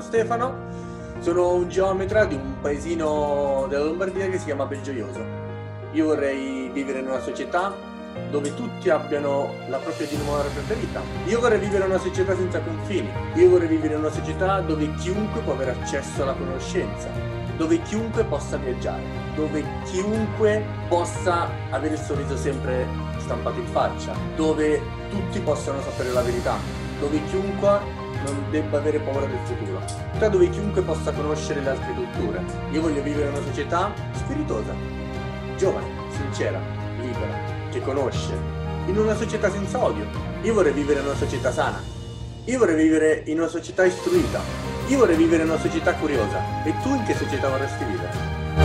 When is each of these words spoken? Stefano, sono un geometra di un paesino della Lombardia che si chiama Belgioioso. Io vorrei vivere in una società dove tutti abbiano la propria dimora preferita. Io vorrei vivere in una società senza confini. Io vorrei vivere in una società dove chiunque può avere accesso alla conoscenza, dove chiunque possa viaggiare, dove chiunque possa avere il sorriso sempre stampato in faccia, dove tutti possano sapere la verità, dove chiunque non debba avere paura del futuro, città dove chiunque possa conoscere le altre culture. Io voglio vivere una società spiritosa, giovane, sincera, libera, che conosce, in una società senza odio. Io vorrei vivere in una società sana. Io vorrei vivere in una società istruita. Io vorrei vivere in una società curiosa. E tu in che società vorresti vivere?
Stefano, 0.00 0.54
sono 1.20 1.54
un 1.54 1.68
geometra 1.68 2.24
di 2.24 2.34
un 2.34 2.60
paesino 2.60 3.66
della 3.68 3.84
Lombardia 3.84 4.28
che 4.28 4.38
si 4.38 4.44
chiama 4.44 4.66
Belgioioso. 4.66 5.20
Io 5.92 6.06
vorrei 6.06 6.68
vivere 6.72 7.00
in 7.00 7.06
una 7.06 7.20
società 7.20 7.72
dove 8.30 8.54
tutti 8.54 8.90
abbiano 8.90 9.54
la 9.68 9.78
propria 9.78 10.06
dimora 10.06 10.48
preferita. 10.48 11.00
Io 11.26 11.40
vorrei 11.40 11.58
vivere 11.58 11.84
in 11.84 11.90
una 11.90 11.98
società 11.98 12.34
senza 12.36 12.60
confini. 12.60 13.10
Io 13.34 13.50
vorrei 13.50 13.68
vivere 13.68 13.94
in 13.94 14.00
una 14.00 14.10
società 14.10 14.60
dove 14.60 14.92
chiunque 14.96 15.40
può 15.40 15.52
avere 15.52 15.72
accesso 15.72 16.22
alla 16.22 16.34
conoscenza, 16.34 17.08
dove 17.56 17.80
chiunque 17.82 18.24
possa 18.24 18.56
viaggiare, 18.56 19.02
dove 19.34 19.64
chiunque 19.84 20.64
possa 20.88 21.48
avere 21.70 21.94
il 21.94 22.00
sorriso 22.00 22.36
sempre 22.36 22.86
stampato 23.18 23.58
in 23.58 23.66
faccia, 23.66 24.14
dove 24.36 24.80
tutti 25.10 25.40
possano 25.40 25.80
sapere 25.80 26.10
la 26.10 26.22
verità, 26.22 26.56
dove 27.00 27.22
chiunque 27.24 28.02
non 28.24 28.44
debba 28.50 28.78
avere 28.78 28.98
paura 29.00 29.26
del 29.26 29.38
futuro, 29.44 29.80
città 29.86 30.28
dove 30.28 30.48
chiunque 30.50 30.82
possa 30.82 31.12
conoscere 31.12 31.60
le 31.60 31.70
altre 31.70 31.92
culture. 31.92 32.42
Io 32.70 32.80
voglio 32.80 33.02
vivere 33.02 33.28
una 33.28 33.42
società 33.42 33.92
spiritosa, 34.12 34.74
giovane, 35.56 35.86
sincera, 36.10 36.60
libera, 37.00 37.38
che 37.70 37.80
conosce, 37.80 38.32
in 38.86 38.98
una 38.98 39.14
società 39.14 39.50
senza 39.50 39.82
odio. 39.82 40.06
Io 40.42 40.54
vorrei 40.54 40.72
vivere 40.72 41.00
in 41.00 41.06
una 41.06 41.16
società 41.16 41.50
sana. 41.50 41.80
Io 42.44 42.58
vorrei 42.58 42.76
vivere 42.76 43.22
in 43.26 43.38
una 43.38 43.48
società 43.48 43.84
istruita. 43.84 44.40
Io 44.88 44.98
vorrei 44.98 45.16
vivere 45.16 45.42
in 45.42 45.48
una 45.48 45.58
società 45.58 45.94
curiosa. 45.94 46.62
E 46.64 46.74
tu 46.82 46.90
in 46.94 47.02
che 47.04 47.14
società 47.14 47.48
vorresti 47.48 47.84
vivere? 47.84 48.63